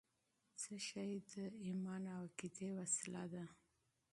[0.61, 1.33] څه شی د
[1.65, 3.45] ایمان او عقیدې وسله ده؟